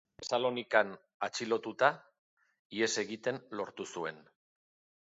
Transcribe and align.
Tesalonikan 0.19 0.93
atxilotuta, 1.27 1.91
ihes 2.79 2.91
egiten 3.07 3.41
lortu 3.61 3.89
zuen. 3.97 4.25